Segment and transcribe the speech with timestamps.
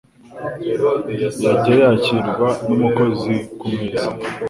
[1.43, 4.07] yajya yakirwa n'umukozi ku meza.